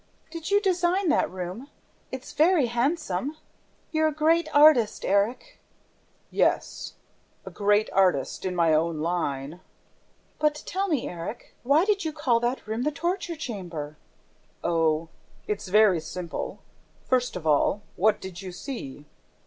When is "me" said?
10.87-11.07